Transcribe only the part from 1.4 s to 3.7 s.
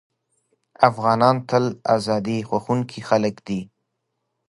تل ازادي خوښوونکي خلک دي.